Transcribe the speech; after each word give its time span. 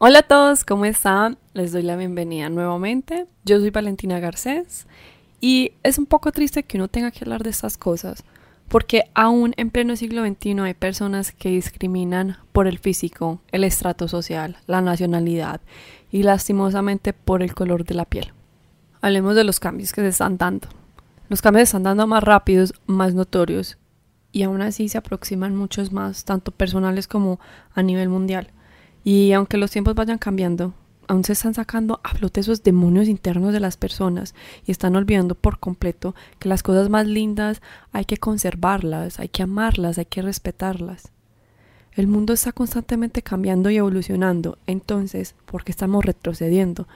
Hola 0.00 0.20
a 0.20 0.22
todos, 0.22 0.62
¿cómo 0.62 0.84
están? 0.84 1.38
Les 1.54 1.72
doy 1.72 1.82
la 1.82 1.96
bienvenida 1.96 2.48
nuevamente. 2.50 3.26
Yo 3.44 3.58
soy 3.58 3.70
Valentina 3.70 4.20
Garcés 4.20 4.86
y 5.40 5.72
es 5.82 5.98
un 5.98 6.06
poco 6.06 6.30
triste 6.30 6.62
que 6.62 6.76
uno 6.76 6.86
tenga 6.86 7.10
que 7.10 7.24
hablar 7.24 7.42
de 7.42 7.50
estas 7.50 7.76
cosas, 7.76 8.22
porque 8.68 9.10
aún 9.14 9.54
en 9.56 9.70
pleno 9.70 9.96
siglo 9.96 10.24
XXI 10.24 10.60
hay 10.60 10.74
personas 10.74 11.32
que 11.32 11.48
discriminan 11.48 12.36
por 12.52 12.68
el 12.68 12.78
físico, 12.78 13.40
el 13.50 13.64
estrato 13.64 14.06
social, 14.06 14.58
la 14.68 14.80
nacionalidad 14.82 15.60
y 16.12 16.22
lastimosamente 16.22 17.12
por 17.12 17.42
el 17.42 17.52
color 17.52 17.84
de 17.84 17.96
la 17.96 18.04
piel. 18.04 18.32
Hablemos 19.00 19.34
de 19.34 19.42
los 19.42 19.58
cambios 19.58 19.92
que 19.92 20.02
se 20.02 20.08
están 20.08 20.38
dando. 20.38 20.68
Los 21.28 21.42
cambios 21.42 21.70
se 21.70 21.70
están 21.70 21.82
dando 21.82 22.06
más 22.06 22.22
rápidos, 22.22 22.72
más 22.86 23.14
notorios 23.14 23.78
y 24.30 24.44
aún 24.44 24.62
así 24.62 24.88
se 24.88 24.98
aproximan 24.98 25.56
muchos 25.56 25.90
más, 25.90 26.24
tanto 26.24 26.52
personales 26.52 27.08
como 27.08 27.40
a 27.74 27.82
nivel 27.82 28.08
mundial. 28.08 28.52
Y 29.10 29.32
aunque 29.32 29.56
los 29.56 29.70
tiempos 29.70 29.94
vayan 29.94 30.18
cambiando, 30.18 30.74
aún 31.06 31.24
se 31.24 31.32
están 31.32 31.54
sacando 31.54 31.98
a 32.04 32.10
flote 32.10 32.40
esos 32.40 32.62
demonios 32.62 33.08
internos 33.08 33.54
de 33.54 33.58
las 33.60 33.78
personas 33.78 34.34
y 34.66 34.70
están 34.70 34.96
olvidando 34.96 35.34
por 35.34 35.58
completo 35.58 36.14
que 36.38 36.50
las 36.50 36.62
cosas 36.62 36.90
más 36.90 37.06
lindas 37.06 37.62
hay 37.90 38.04
que 38.04 38.18
conservarlas, 38.18 39.18
hay 39.18 39.30
que 39.30 39.42
amarlas, 39.42 39.96
hay 39.96 40.04
que 40.04 40.20
respetarlas. 40.20 41.10
El 41.92 42.06
mundo 42.06 42.34
está 42.34 42.52
constantemente 42.52 43.22
cambiando 43.22 43.70
y 43.70 43.78
evolucionando, 43.78 44.58
entonces, 44.66 45.34
¿por 45.46 45.64
qué 45.64 45.72
estamos 45.72 46.04
retrocediendo? 46.04 46.86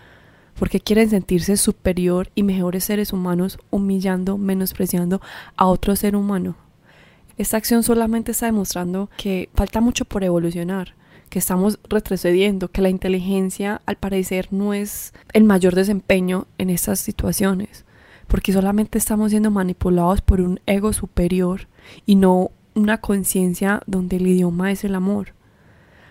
Porque 0.59 0.81
quieren 0.81 1.09
sentirse 1.09 1.57
superior 1.57 2.29
y 2.35 2.43
mejores 2.43 2.85
seres 2.85 3.15
humanos 3.15 3.59
humillando, 3.71 4.37
menospreciando 4.37 5.23
a 5.57 5.65
otro 5.65 5.97
ser 5.97 6.15
humano. 6.15 6.57
Esta 7.39 7.57
acción 7.57 7.83
solamente 7.83 8.33
está 8.33 8.45
demostrando 8.45 9.09
que 9.17 9.49
falta 9.55 9.81
mucho 9.81 10.05
por 10.05 10.25
evolucionar 10.25 10.95
que 11.33 11.39
estamos 11.39 11.79
retrocediendo, 11.89 12.69
que 12.69 12.83
la 12.83 12.91
inteligencia 12.91 13.81
al 13.87 13.97
parecer 13.97 14.49
no 14.51 14.75
es 14.75 15.15
el 15.33 15.45
mayor 15.45 15.75
desempeño 15.75 16.47
en 16.59 16.69
estas 16.69 17.01
situaciones, 17.01 17.87
porque 18.29 18.53
solamente 18.53 18.99
estamos 18.99 19.31
siendo 19.31 19.51
manipulados 19.51 20.21
por 20.21 20.43
un 20.43 20.61
ego 20.67 20.93
superior 20.93 21.69
y 22.05 22.17
no 22.17 22.51
una 22.75 22.99
conciencia 22.99 23.81
donde 23.87 24.17
el 24.17 24.27
idioma 24.27 24.73
es 24.73 24.85
el 24.85 24.95
amor. 24.95 25.33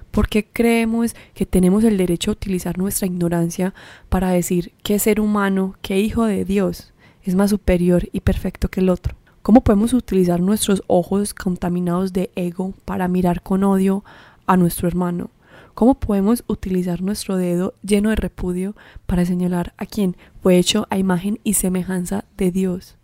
porque 0.10 0.46
creemos 0.52 1.16
que 1.36 1.46
tenemos 1.46 1.84
el 1.84 1.98
derecho 1.98 2.32
a 2.32 2.34
utilizar 2.34 2.80
nuestra 2.80 3.06
ignorancia 3.06 3.76
para 4.10 4.32
decir 4.32 4.74
que 4.82 4.98
ser 4.98 5.22
humano, 5.22 5.76
que 5.84 6.00
hijo 6.00 6.26
de 6.26 6.46
Dios 6.46 6.94
es 7.22 7.36
más 7.36 7.52
superior 7.52 8.10
y 8.12 8.22
perfecto 8.22 8.70
que 8.70 8.80
el 8.80 8.90
otro? 8.90 9.16
¿Cómo 9.42 9.62
podemos 9.62 9.94
utilizar 9.94 10.40
nuestros 10.40 10.84
ojos 10.88 11.34
contaminados 11.34 12.12
de 12.12 12.30
ego 12.36 12.74
para 12.86 13.08
mirar 13.08 13.42
con 13.42 13.64
odio 13.64 14.04
a 14.48 14.58
nuestro 14.58 14.88
hermano? 14.88 15.30
¿Cómo 15.74 15.96
podemos 15.96 16.44
utilizar 16.48 17.02
nuestro 17.02 17.38
dedo 17.38 17.74
lleno 17.82 18.10
de 18.10 18.18
repudio 18.18 18.76
para 19.06 19.26
señalar 19.26 19.74
a 19.78 19.86
quien 19.86 20.18
fue 20.42 20.58
hecho 20.58 20.86
a 20.90 20.98
imagen 20.98 21.40
y 21.44 21.54
semejanza 21.54 22.26
de 22.38 22.52
Dios? 22.52 22.98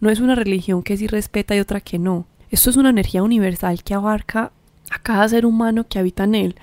No 0.00 0.10
es 0.10 0.20
una 0.20 0.34
religión 0.34 0.82
que 0.82 0.96
sí 0.96 1.06
respeta 1.06 1.56
y 1.56 1.60
otra 1.60 1.80
que 1.80 1.98
no. 1.98 2.26
Esto 2.50 2.70
es 2.70 2.76
una 2.76 2.90
energía 2.90 3.22
universal 3.22 3.82
que 3.82 3.94
abarca 3.94 4.52
a 4.90 4.98
cada 4.98 5.28
ser 5.28 5.46
humano 5.46 5.86
que 5.88 5.98
habita 5.98 6.24
en 6.24 6.34
él. 6.34 6.56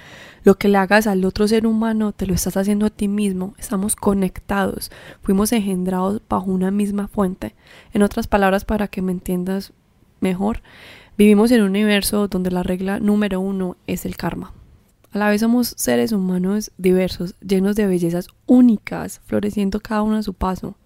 Lo 0.44 0.58
que 0.58 0.68
le 0.68 0.78
hagas 0.78 1.08
al 1.08 1.26
otro 1.26 1.48
ser 1.48 1.66
humano 1.66 2.12
te 2.12 2.28
lo 2.28 2.34
estás 2.34 2.58
haciendo 2.58 2.86
a 2.86 2.90
ti 2.90 3.08
mismo. 3.08 3.56
Estamos 3.58 3.96
conectados. 3.96 4.92
Fuimos 5.22 5.52
engendrados 5.52 6.22
bajo 6.30 6.52
una 6.52 6.70
misma 6.70 7.08
fuente. 7.08 7.56
En 7.94 8.04
otras 8.04 8.28
palabras, 8.28 8.66
para 8.66 8.88
que 8.88 9.02
me 9.02 9.12
entiendas 9.12 9.74
mejor, 10.22 10.62
Vivimos 11.20 11.52
en 11.52 11.64
un 11.64 11.72
universo 11.72 12.30
donde 12.30 12.50
la 12.50 12.64
regla 12.64 13.02
número 13.02 13.42
uno 13.42 13.76
es 13.88 14.06
el 14.06 14.16
karma. 14.16 14.54
A 15.12 15.18
la 15.18 15.28
vez 15.28 15.42
somos 15.42 15.74
seres 15.76 16.14
humanos 16.14 16.72
diversos, 16.78 17.36
llenos 17.42 17.76
de 17.76 17.88
bellezas 17.88 18.30
únicas, 18.46 19.20
floreciendo 19.26 19.82
cada 19.82 20.02
uno 20.02 20.16
a 20.16 20.24
su 20.24 20.34
paso. 20.34 20.78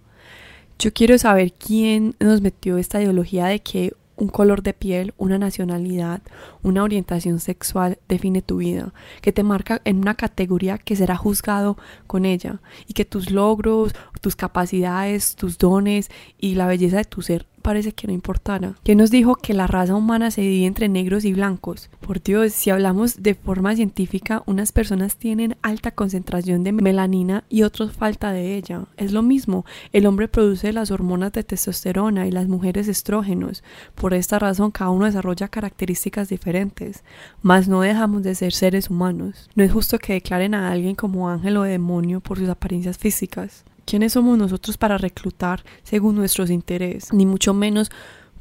Yo 0.80 0.92
quiero 0.92 1.20
saber 1.20 1.54
quién 1.54 2.16
nos 2.20 2.42
metió 2.42 2.80
esta 2.80 3.00
ideología 3.00 3.46
de 3.46 3.60
que 3.60 3.94
un 4.16 4.28
color 4.28 4.64
de 4.64 4.74
piel, 4.74 5.14
una 5.18 5.38
nacionalidad, 5.38 6.24
una 6.64 6.82
orientación 6.82 7.40
sexual 7.40 8.00
define 8.10 8.42
tu 8.42 8.58
vida, 8.58 8.92
que 9.22 9.34
te 9.34 9.44
marca 9.44 9.82
en 9.86 9.98
una 9.98 10.16
categoría 10.16 10.80
que 10.80 10.96
será 10.96 11.16
juzgado 11.16 11.78
con 12.08 12.26
ella 12.26 12.60
y 12.88 12.94
que 12.94 13.06
tus 13.06 13.30
logros, 13.30 13.94
tus 14.24 14.38
capacidades, 14.38 15.36
tus 15.36 15.58
dones 15.58 16.10
y 16.40 16.56
la 16.56 16.66
belleza 16.66 16.98
de 16.98 17.04
tu 17.04 17.22
ser 17.22 17.46
parece 17.64 17.94
que 17.94 18.06
no 18.06 18.14
importara. 18.14 18.76
¿Quién 18.84 19.00
nos 19.00 19.10
dijo 19.10 19.36
que 19.36 19.56
la 19.56 19.66
raza 19.66 19.96
humana 19.96 20.30
se 20.30 20.42
divide 20.42 20.68
entre 20.68 20.90
negros 20.90 21.26
y 21.26 21.34
blancos? 21.34 21.90
Por 22.02 22.22
Dios, 22.22 22.54
si 22.54 22.70
hablamos 22.70 23.24
de 23.24 23.34
forma 23.34 23.76
científica, 23.76 24.44
unas 24.46 24.72
personas 24.72 25.16
tienen 25.16 25.56
alta 25.64 25.92
concentración 25.92 26.64
de 26.64 26.74
melanina 26.74 27.46
y 27.50 27.64
otros 27.64 27.94
falta 27.94 28.32
de 28.32 28.56
ella. 28.56 28.86
Es 28.98 29.14
lo 29.14 29.24
mismo, 29.24 29.66
el 29.94 30.06
hombre 30.06 30.28
produce 30.28 30.74
las 30.74 30.92
hormonas 30.92 31.32
de 31.32 31.44
testosterona 31.44 32.28
y 32.28 32.32
las 32.32 32.48
mujeres 32.48 32.88
estrógenos. 32.88 33.64
Por 33.96 34.14
esta 34.14 34.38
razón, 34.38 34.72
cada 34.72 34.92
uno 34.92 35.06
desarrolla 35.06 35.48
características 35.48 36.28
diferentes. 36.28 37.04
Mas 37.42 37.68
no 37.70 37.82
dejamos 37.82 38.24
de 38.24 38.36
ser 38.36 38.52
seres 38.52 38.90
humanos. 38.90 39.50
No 39.56 39.64
es 39.64 39.72
justo 39.72 39.98
que 40.00 40.14
declaren 40.14 40.54
a 40.54 40.70
alguien 40.70 40.96
como 40.96 41.30
ángel 41.30 41.56
o 41.56 41.64
demonio 41.64 42.20
por 42.20 42.38
sus 42.38 42.50
apariencias 42.50 42.98
físicas. 42.98 43.64
¿Quiénes 43.86 44.14
somos 44.14 44.38
nosotros 44.38 44.78
para 44.78 44.98
reclutar 44.98 45.64
según 45.84 46.16
nuestros 46.16 46.50
intereses? 46.50 47.14
Ni 47.14 47.26
mucho 47.26 47.54
menos 47.54 47.92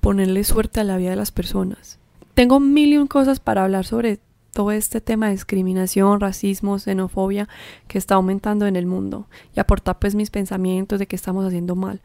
ponerle 0.00 0.44
suerte 0.44 0.80
a 0.80 0.84
la 0.84 0.96
vida 0.96 1.10
de 1.10 1.16
las 1.16 1.30
personas. 1.30 1.98
Tengo 2.34 2.60
mil 2.60 2.92
y 2.92 2.96
un 2.96 3.06
cosas 3.06 3.40
para 3.40 3.64
hablar 3.64 3.84
sobre 3.84 4.20
todo 4.52 4.70
este 4.70 5.00
tema 5.00 5.26
de 5.26 5.32
discriminación, 5.32 6.20
racismo, 6.20 6.78
xenofobia 6.78 7.48
que 7.88 7.98
está 7.98 8.16
aumentando 8.16 8.66
en 8.66 8.76
el 8.76 8.86
mundo 8.86 9.26
y 9.54 9.60
aportar 9.60 9.98
pues 9.98 10.14
mis 10.14 10.30
pensamientos 10.30 10.98
de 10.98 11.06
que 11.06 11.16
estamos 11.16 11.44
haciendo 11.44 11.74
mal. 11.74 12.00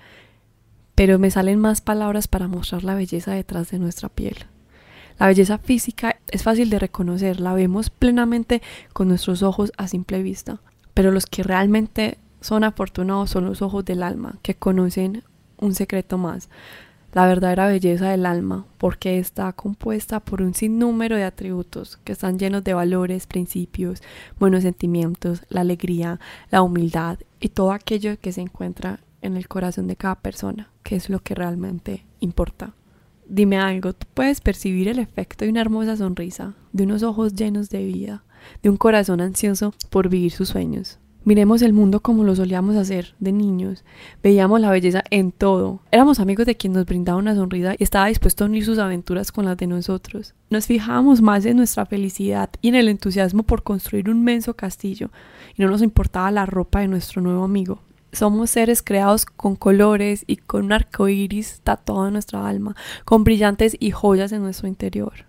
Pero 0.96 1.20
me 1.20 1.30
salen 1.30 1.60
más 1.60 1.82
palabras 1.82 2.28
para 2.28 2.48
mostrar 2.48 2.84
la 2.84 2.96
belleza 2.96 3.34
detrás 3.34 3.70
de 3.72 3.80
nuestra 3.80 4.10
piel. 4.10 4.36
La 5.20 5.28
belleza 5.28 5.58
física 5.58 6.18
es 6.30 6.44
fácil 6.44 6.70
de 6.70 6.80
reconocer, 6.80 7.40
la 7.40 7.54
vemos 7.54 7.90
plenamente 7.90 8.62
con 8.94 9.08
nuestros 9.08 9.44
ojos 9.44 9.72
a 9.78 9.88
simple 9.88 10.22
vista, 10.22 10.60
pero 10.94 11.12
los 11.12 11.26
que 11.26 11.44
realmente 11.44 12.18
son 12.42 12.64
afortunados 12.64 13.30
son 13.30 13.46
los 13.46 13.62
ojos 13.62 13.86
del 13.86 14.04
alma, 14.04 14.40
que 14.42 14.56
conocen 14.56 15.24
un 15.60 15.74
secreto 15.74 16.18
más, 16.18 16.50
la 17.14 17.26
verdadera 17.26 17.68
belleza 17.68 18.10
del 18.10 18.26
alma, 18.26 18.66
porque 18.78 19.18
está 19.18 19.52
compuesta 19.54 20.20
por 20.20 20.42
un 20.42 20.54
sinnúmero 20.54 21.16
de 21.16 21.24
atributos 21.24 21.98
que 22.04 22.12
están 22.12 22.38
llenos 22.38 22.64
de 22.64 22.74
valores, 22.74 23.28
principios, 23.28 24.04
buenos 24.40 24.64
sentimientos, 24.64 25.42
la 25.50 25.62
alegría, 25.62 26.20
la 26.52 26.62
humildad 26.62 27.20
y 27.40 27.50
todo 27.50 27.72
aquello 27.72 28.20
que 28.20 28.32
se 28.32 28.42
encuentra 28.42 29.00
en 29.22 29.36
el 29.36 29.48
corazón 29.48 29.88
de 29.88 29.96
cada 29.96 30.16
persona, 30.16 30.70
que 30.84 30.96
es 30.96 31.10
lo 31.10 31.20
que 31.20 31.34
realmente 31.34 32.06
importa. 32.20 32.74
Dime 33.28 33.58
algo, 33.58 33.94
tú 33.94 34.06
puedes 34.14 34.40
percibir 34.40 34.88
el 34.88 35.00
efecto 35.00 35.44
de 35.44 35.52
una 35.52 35.62
hermosa 35.62 35.98
sonrisa, 35.98 36.54
de 36.72 36.84
unos 36.84 37.04
ojos 37.04 37.34
llenos 37.34 37.70
de 37.70 37.84
vida, 37.84 38.24
de 38.62 38.70
un 38.70 38.78
corazón 38.78 39.22
ansioso 39.22 39.74
por 39.90 40.08
vivir 40.08 40.32
sus 40.32 40.50
sueños. 40.50 41.00
Miremos 41.28 41.62
el 41.62 41.74
mundo 41.74 42.00
como 42.00 42.24
lo 42.24 42.38
solíamos 42.38 42.78
hacer 42.78 43.14
de 43.20 43.34
niños. 43.34 43.84
Veíamos 44.24 44.62
la 44.62 44.72
belleza 44.72 45.04
en 45.10 45.34
todo. 45.34 45.82
Éramos 45.92 46.22
amigos 46.22 46.46
de 46.46 46.56
quien 46.56 46.72
nos 46.72 46.86
brindaba 46.86 47.18
una 47.18 47.36
sonrisa 47.36 47.74
y 47.78 47.84
estaba 47.84 48.08
dispuesto 48.08 48.46
a 48.46 48.48
unir 48.48 48.64
sus 48.64 48.80
aventuras 48.80 49.34
con 49.34 49.44
las 49.44 49.58
de 49.58 49.68
nosotros. 49.68 50.36
Nos 50.50 50.68
fijábamos 50.68 51.22
más 51.22 51.46
en 51.46 51.58
nuestra 51.58 51.86
felicidad 51.86 52.50
y 52.62 52.70
en 52.70 52.76
el 52.76 52.88
entusiasmo 52.88 53.44
por 53.44 53.64
construir 53.64 54.10
un 54.10 54.24
menso 54.24 54.54
castillo, 54.54 55.10
y 55.58 55.64
no 55.64 55.70
nos 55.70 55.82
importaba 55.82 56.32
la 56.32 56.46
ropa 56.46 56.80
de 56.80 56.88
nuestro 56.88 57.22
nuevo 57.22 57.44
amigo. 57.44 57.82
Somos 58.14 58.52
seres 58.52 58.82
creados 58.82 59.26
con 59.26 59.58
colores 59.58 60.24
y 60.28 60.38
con 60.38 60.64
un 60.64 60.72
arco 60.72 61.10
iris 61.10 61.60
tatuado 61.62 62.08
en 62.08 62.14
nuestra 62.14 62.48
alma, 62.48 62.78
con 63.04 63.26
brillantes 63.26 63.76
y 63.78 63.92
joyas 63.92 64.32
en 64.32 64.44
nuestro 64.44 64.70
interior. 64.70 65.26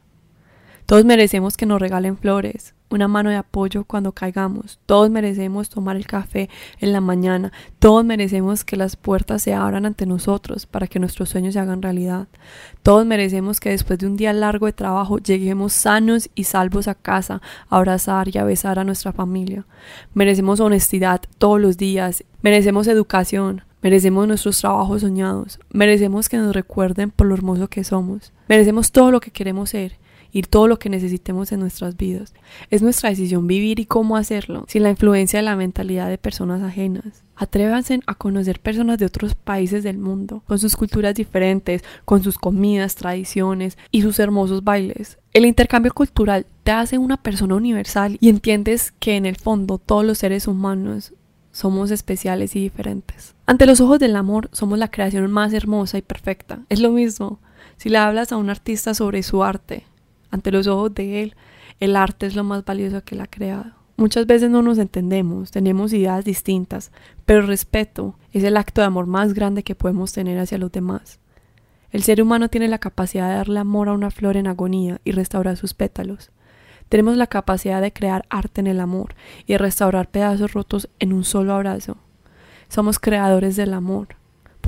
Todos 0.87 1.05
merecemos 1.05 1.57
que 1.57 1.67
nos 1.67 1.81
regalen 1.81 2.17
flores, 2.17 2.77
una 2.91 3.09
mano 3.09 3.31
de 3.31 3.37
apoyo 3.37 3.85
cuando 3.85 4.13
caigamos. 4.13 4.79
Todos 4.87 5.11
merecemos 5.11 5.69
tomar 5.69 5.97
el 5.97 6.07
café 6.07 6.49
en 6.81 6.93
la 6.93 7.01
mañana. 7.01 7.53
Todos 7.79 8.05
merecemos 8.05 8.65
que 8.65 8.77
las 8.77 8.97
puertas 8.97 9.43
se 9.43 9.55
abran 9.55 9.87
ante 9.87 10.07
nosotros 10.07 10.67
para 10.67 10.87
que 10.87 10.99
nuestros 10.99 11.29
sueños 11.29 11.55
se 11.55 11.61
hagan 11.61 11.83
realidad. 11.83 12.29
Todos 12.83 13.05
merecemos 13.07 13.61
que 13.61 13.71
después 13.71 13.99
de 13.99 14.07
un 14.07 14.17
día 14.17 14.33
largo 14.33 14.67
de 14.67 14.73
trabajo 14.73 15.19
lleguemos 15.19 15.73
sanos 15.73 16.31
y 16.35 16.45
salvos 16.45 16.89
a 16.89 16.95
casa, 16.95 17.43
a 17.69 17.77
abrazar 17.77 18.29
y 18.35 18.39
a 18.39 18.45
besar 18.45 18.79
a 18.79 18.85
nuestra 18.85 19.13
familia. 19.13 19.67
Merecemos 20.15 20.61
honestidad 20.61 21.21
todos 21.39 21.61
los 21.61 21.77
días. 21.77 22.25
Merecemos 22.43 22.87
educación. 22.87 23.63
Merecemos 23.81 24.27
nuestros 24.27 24.61
trabajos 24.61 25.03
soñados. 25.03 25.61
Merecemos 25.73 26.29
que 26.29 26.37
nos 26.37 26.55
recuerden 26.55 27.11
por 27.11 27.29
lo 27.29 27.35
hermoso 27.35 27.69
que 27.69 27.85
somos. 27.85 28.33
Merecemos 28.49 28.91
todo 28.91 29.13
lo 29.13 29.21
que 29.21 29.31
queremos 29.31 29.71
ser 29.71 29.97
y 30.33 30.43
todo 30.43 30.69
lo 30.69 30.79
que 30.79 30.89
necesitemos 30.89 31.53
en 31.53 31.61
nuestras 31.61 31.97
vidas. 31.97 32.35
Es 32.71 32.83
nuestra 32.83 33.11
decisión 33.11 33.47
vivir 33.47 33.81
y 33.81 33.87
cómo 33.87 34.17
hacerlo, 34.17 34.65
sin 34.69 34.83
la 34.83 34.91
influencia 34.91 35.39
de 35.39 35.45
la 35.45 35.57
mentalidad 35.57 36.09
de 36.09 36.19
personas 36.19 36.63
ajenas. 36.63 37.25
Atrévanse 37.37 38.01
a 38.07 38.15
conocer 38.15 38.61
personas 38.61 38.99
de 38.99 39.07
otros 39.07 39.35
países 39.35 39.85
del 39.85 39.99
mundo, 39.99 40.43
con 40.47 40.59
sus 40.59 40.77
culturas 40.77 41.15
diferentes, 41.15 41.85
con 42.05 42.23
sus 42.23 42.37
comidas, 42.37 42.97
tradiciones 42.97 43.79
y 43.91 44.03
sus 44.03 44.19
hermosos 44.19 44.65
bailes. 44.65 45.19
El 45.33 45.47
intercambio 45.47 45.93
cultural 45.93 46.47
te 46.65 46.73
hace 46.73 46.99
una 46.99 47.17
persona 47.17 47.55
universal 47.55 48.17
y 48.21 48.29
entiendes 48.29 48.93
que 48.99 49.17
en 49.17 49.25
el 49.25 49.37
fondo 49.37 49.79
todos 49.79 50.05
los 50.05 50.19
seres 50.19 50.49
humanos 50.49 51.13
somos 51.53 51.91
especiales 51.91 52.55
y 52.57 52.61
diferentes. 52.61 53.35
Ante 53.47 53.67
los 53.67 53.81
ojos 53.81 53.99
del 53.99 54.17
amor 54.17 54.49
somos 54.53 54.79
la 54.79 54.91
creación 54.91 55.31
más 55.31 55.53
hermosa 55.53 55.99
y 55.99 56.03
perfecta. 56.03 56.61
Es 56.69 56.81
lo 56.81 56.91
mismo. 56.91 57.41
Si 57.77 57.89
le 57.89 57.99
hablas 57.99 58.33
a 58.33 58.37
un 58.37 58.51
artista 58.51 58.95
sobre 58.95 59.23
su 59.23 59.43
arte, 59.43 59.85
ante 60.31 60.53
los 60.53 60.67
ojos 60.67 60.95
de 60.95 61.23
él, 61.23 61.37
el 61.81 61.97
arte 61.97 62.27
es 62.27 62.35
lo 62.35 62.45
más 62.45 62.65
valioso 62.65 63.03
que 63.05 63.15
él 63.15 63.21
ha 63.21 63.27
creado. 63.27 63.73
Muchas 63.97 64.27
veces 64.27 64.51
no 64.51 64.63
nos 64.63 64.79
entendemos, 64.79 65.51
tenemos 65.51 65.93
ideas 65.93 66.25
distintas, 66.25 66.93
pero 67.27 67.41
el 67.41 67.49
respeto 67.49 68.15
es 68.33 68.45
el 68.45 68.57
acto 68.57 68.81
de 68.81 68.87
amor 68.87 69.07
más 69.07 69.35
grande 69.35 69.65
que 69.65 69.75
podemos 69.75 70.13
tener 70.13 70.39
hacia 70.39 70.59
los 70.59 70.71
demás. 70.71 71.19
El 71.91 72.03
ser 72.03 72.23
humano 72.23 72.49
tiene 72.49 72.69
la 72.69 72.79
capacidad 72.79 73.29
de 73.29 73.37
darle 73.37 73.59
amor 73.59 73.89
a 73.89 73.95
una 73.95 74.11
flor 74.11 74.37
en 74.37 74.47
agonía 74.47 75.01
y 75.05 75.13
restaurar 75.13 75.57
sus 75.57 75.75
pétalos. 75.75 76.31
Tenemos 76.89 77.17
la 77.17 77.27
capacidad 77.27 77.81
de 77.81 77.93
crear 77.93 78.25
arte 78.31 78.61
en 78.61 78.67
el 78.67 78.81
amor 78.81 79.15
y 79.47 79.57
restaurar 79.57 80.09
pedazos 80.11 80.53
rotos 80.53 80.89
en 80.99 81.13
un 81.13 81.25
solo 81.25 81.55
abrazo. 81.55 81.97
Somos 82.69 82.99
creadores 82.99 83.57
del 83.57 83.75
amor. 83.75 84.09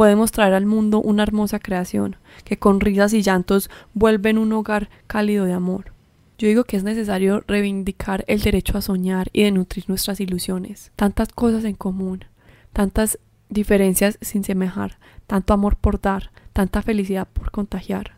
Podemos 0.00 0.32
traer 0.32 0.54
al 0.54 0.64
mundo 0.64 1.02
una 1.02 1.24
hermosa 1.24 1.58
creación 1.58 2.16
que 2.44 2.58
con 2.58 2.80
risas 2.80 3.12
y 3.12 3.20
llantos 3.20 3.68
vuelven 3.92 4.38
un 4.38 4.50
hogar 4.54 4.88
cálido 5.06 5.44
de 5.44 5.52
amor. 5.52 5.92
Yo 6.38 6.48
digo 6.48 6.64
que 6.64 6.78
es 6.78 6.84
necesario 6.84 7.44
reivindicar 7.46 8.24
el 8.26 8.40
derecho 8.40 8.78
a 8.78 8.80
soñar 8.80 9.28
y 9.34 9.42
de 9.42 9.50
nutrir 9.50 9.84
nuestras 9.88 10.18
ilusiones. 10.20 10.90
Tantas 10.96 11.28
cosas 11.28 11.64
en 11.64 11.74
común, 11.74 12.24
tantas 12.72 13.18
diferencias 13.50 14.16
sin 14.22 14.42
semejar, 14.42 14.96
tanto 15.26 15.52
amor 15.52 15.76
por 15.76 16.00
dar, 16.00 16.30
tanta 16.54 16.80
felicidad 16.80 17.28
por 17.30 17.50
contagiar, 17.50 18.12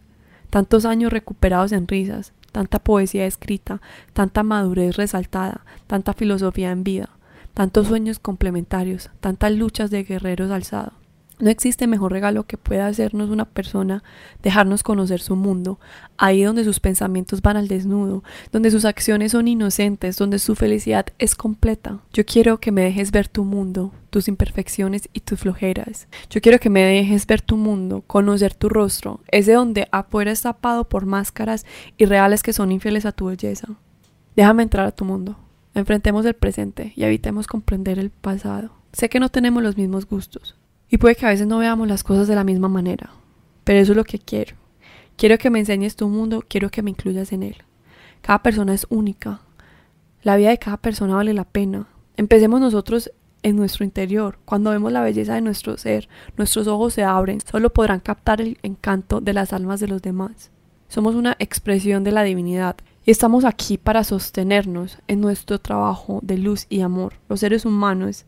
tantos 0.50 0.84
años 0.84 1.12
recuperados 1.12 1.72
en 1.72 1.88
risas, 1.88 2.32
tanta 2.52 2.78
poesía 2.78 3.26
escrita, 3.26 3.80
tanta 4.12 4.44
madurez 4.44 4.96
resaltada, 4.96 5.64
tanta 5.88 6.12
filosofía 6.12 6.70
en 6.70 6.84
vida, 6.84 7.10
tantos 7.54 7.88
sueños 7.88 8.20
complementarios, 8.20 9.10
tantas 9.18 9.50
luchas 9.50 9.90
de 9.90 10.04
guerreros 10.04 10.52
alzados. 10.52 11.01
No 11.42 11.50
existe 11.50 11.88
mejor 11.88 12.12
regalo 12.12 12.44
que 12.44 12.56
pueda 12.56 12.86
hacernos 12.86 13.28
una 13.28 13.46
persona 13.46 14.04
dejarnos 14.44 14.84
conocer 14.84 15.20
su 15.20 15.34
mundo, 15.34 15.80
ahí 16.16 16.44
donde 16.44 16.62
sus 16.62 16.78
pensamientos 16.78 17.42
van 17.42 17.56
al 17.56 17.66
desnudo, 17.66 18.22
donde 18.52 18.70
sus 18.70 18.84
acciones 18.84 19.32
son 19.32 19.48
inocentes, 19.48 20.16
donde 20.16 20.38
su 20.38 20.54
felicidad 20.54 21.06
es 21.18 21.34
completa. 21.34 21.98
Yo 22.12 22.24
quiero 22.24 22.60
que 22.60 22.70
me 22.70 22.82
dejes 22.82 23.10
ver 23.10 23.26
tu 23.26 23.42
mundo, 23.42 23.90
tus 24.10 24.28
imperfecciones 24.28 25.08
y 25.12 25.18
tus 25.18 25.40
flojeras. 25.40 26.06
Yo 26.30 26.40
quiero 26.40 26.60
que 26.60 26.70
me 26.70 26.84
dejes 26.84 27.26
ver 27.26 27.40
tu 27.40 27.56
mundo, 27.56 28.04
conocer 28.06 28.54
tu 28.54 28.68
rostro, 28.68 29.18
ese 29.26 29.54
donde 29.54 29.88
afuera 29.90 30.30
es 30.30 30.42
tapado 30.42 30.88
por 30.88 31.06
máscaras 31.06 31.66
irreales 31.96 32.44
que 32.44 32.52
son 32.52 32.70
infieles 32.70 33.04
a 33.04 33.10
tu 33.10 33.26
belleza. 33.26 33.66
Déjame 34.36 34.62
entrar 34.62 34.86
a 34.86 34.92
tu 34.92 35.04
mundo. 35.04 35.36
Enfrentemos 35.74 36.24
el 36.24 36.34
presente 36.34 36.92
y 36.94 37.02
evitemos 37.02 37.48
comprender 37.48 37.98
el 37.98 38.10
pasado. 38.10 38.70
Sé 38.92 39.08
que 39.08 39.18
no 39.18 39.28
tenemos 39.28 39.60
los 39.60 39.76
mismos 39.76 40.06
gustos, 40.06 40.54
y 40.92 40.98
puede 40.98 41.16
que 41.16 41.24
a 41.24 41.30
veces 41.30 41.46
no 41.46 41.56
veamos 41.56 41.88
las 41.88 42.04
cosas 42.04 42.28
de 42.28 42.34
la 42.34 42.44
misma 42.44 42.68
manera, 42.68 43.08
pero 43.64 43.78
eso 43.78 43.92
es 43.92 43.96
lo 43.96 44.04
que 44.04 44.18
quiero. 44.18 44.56
Quiero 45.16 45.38
que 45.38 45.48
me 45.48 45.58
enseñes 45.58 45.96
tu 45.96 46.06
mundo, 46.06 46.44
quiero 46.46 46.68
que 46.68 46.82
me 46.82 46.90
incluyas 46.90 47.32
en 47.32 47.42
él. 47.42 47.56
Cada 48.20 48.42
persona 48.42 48.74
es 48.74 48.86
única. 48.90 49.40
La 50.22 50.36
vida 50.36 50.50
de 50.50 50.58
cada 50.58 50.76
persona 50.76 51.14
vale 51.14 51.32
la 51.32 51.44
pena. 51.44 51.88
Empecemos 52.18 52.60
nosotros 52.60 53.10
en 53.42 53.56
nuestro 53.56 53.86
interior. 53.86 54.38
Cuando 54.44 54.70
vemos 54.70 54.92
la 54.92 55.00
belleza 55.00 55.34
de 55.34 55.40
nuestro 55.40 55.78
ser, 55.78 56.10
nuestros 56.36 56.66
ojos 56.66 56.92
se 56.92 57.04
abren, 57.04 57.40
solo 57.40 57.72
podrán 57.72 58.00
captar 58.00 58.42
el 58.42 58.58
encanto 58.62 59.22
de 59.22 59.32
las 59.32 59.54
almas 59.54 59.80
de 59.80 59.88
los 59.88 60.02
demás. 60.02 60.50
Somos 60.88 61.14
una 61.14 61.36
expresión 61.38 62.04
de 62.04 62.12
la 62.12 62.22
divinidad 62.22 62.76
y 63.06 63.12
estamos 63.12 63.46
aquí 63.46 63.78
para 63.78 64.04
sostenernos 64.04 64.98
en 65.08 65.22
nuestro 65.22 65.58
trabajo 65.58 66.20
de 66.22 66.36
luz 66.36 66.66
y 66.68 66.82
amor. 66.82 67.14
Los 67.30 67.40
seres 67.40 67.64
humanos 67.64 68.26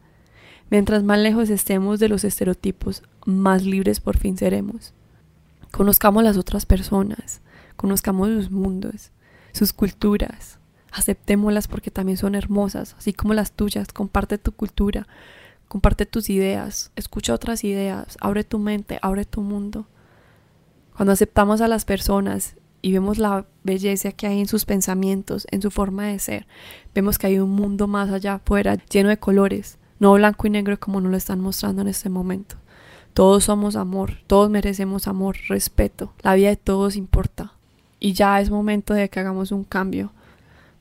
Mientras 0.71 1.03
más 1.03 1.19
lejos 1.19 1.51
estemos 1.51 2.01
de 2.01 2.09
los 2.09 2.25
estereotipos, 2.25 3.03
más 3.27 3.65
libres 3.65 4.01
por 4.01 4.17
fin 4.17 4.37
seremos. 4.37 4.95
Conozcamos 5.71 6.25
las 6.25 6.37
otras 6.37 6.67
personas, 6.67 7.41
conozcamos 7.77 8.29
sus 8.29 8.51
mundos, 8.51 9.11
sus 9.53 9.73
culturas, 9.73 10.59
aceptémoslas 10.93 11.69
porque 11.69 11.91
también 11.91 12.17
son 12.17 12.35
hermosas, 12.35 12.95
así 12.99 13.13
como 13.13 13.35
las 13.35 13.53
tuyas, 13.53 13.93
comparte 13.93 14.39
tu 14.39 14.53
cultura, 14.53 15.07
comparte 15.69 16.07
tus 16.07 16.31
ideas, 16.31 16.93
escucha 16.97 17.35
otras 17.35 17.65
ideas, 17.65 18.17
abre 18.21 18.45
tu 18.45 18.59
mente, 18.59 18.99
abre 19.03 19.25
tu 19.25 19.43
mundo. 19.43 19.87
Cuando 20.97 21.13
aceptamos 21.13 21.61
a 21.61 21.69
las 21.69 21.85
personas 21.85 22.57
y 22.81 22.93
vemos 22.93 23.19
la 23.19 23.47
belleza 23.65 24.13
que 24.13 24.29
hay 24.29 24.41
en 24.41 24.47
sus 24.47 24.65
pensamientos, 24.65 25.47
en 25.51 25.61
su 25.61 25.71
forma 25.71 26.07
de 26.07 26.19
ser, 26.21 26.47
vemos 26.95 27.19
que 27.19 27.27
hay 27.27 27.39
un 27.39 27.51
mundo 27.51 27.89
más 27.89 28.11
allá 28.11 28.35
afuera, 28.35 28.77
lleno 28.91 29.09
de 29.09 29.19
colores, 29.19 29.79
no 29.99 30.13
blanco 30.15 30.47
y 30.47 30.51
negro 30.51 30.79
como 30.79 31.01
nos 31.01 31.11
lo 31.11 31.17
están 31.17 31.41
mostrando 31.41 31.83
en 31.83 31.89
este 31.89 32.09
momento. 32.09 32.57
Todos 33.15 33.45
somos 33.45 33.77
amor, 33.77 34.19
todos 34.27 34.51
merecemos 34.51 35.07
amor, 35.07 35.37
respeto, 35.49 36.13
la 36.23 36.35
vida 36.35 36.49
de 36.49 36.57
todos 36.57 36.97
importa. 36.97 37.53
Y 38.01 38.13
ya 38.13 38.41
es 38.41 38.51
momento 38.51 38.93
de 38.93 39.09
que 39.09 39.21
hagamos 39.21 39.53
un 39.53 39.65
cambio, 39.65 40.13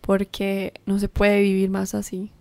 porque 0.01 0.73
no 0.85 0.99
se 0.99 1.09
puede 1.09 1.41
vivir 1.41 1.69
más 1.69 1.93
así. 1.93 2.31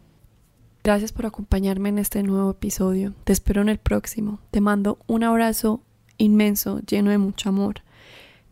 Gracias 0.82 1.12
por 1.12 1.26
acompañarme 1.26 1.90
en 1.90 1.98
este 1.98 2.22
nuevo 2.22 2.50
episodio. 2.50 3.14
Te 3.24 3.32
espero 3.32 3.62
en 3.62 3.68
el 3.68 3.78
próximo. 3.78 4.40
Te 4.50 4.60
mando 4.60 4.98
un 5.06 5.22
abrazo 5.22 5.82
inmenso, 6.18 6.80
lleno 6.80 7.10
de 7.10 7.18
mucho 7.18 7.50
amor. 7.50 7.82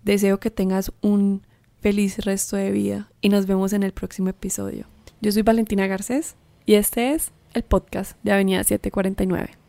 Deseo 0.05 0.39
que 0.39 0.51
tengas 0.51 0.93
un 1.01 1.43
feliz 1.81 2.19
resto 2.19 2.57
de 2.57 2.71
vida 2.71 3.11
y 3.21 3.31
nos 3.31 3.47
vemos 3.47 3.73
en 3.73 3.83
el 3.83 3.93
próximo 3.93 4.29
episodio. 4.29 4.87
Yo 5.21 5.33
soy 5.33 5.43
Valentina 5.43 5.87
Garcés 5.87 6.37
y 6.67 6.75
este 6.75 7.15
es 7.15 7.33
el 7.55 7.63
podcast 7.63 8.17
de 8.23 8.33
Avenida 8.33 8.65
749. 8.65 9.60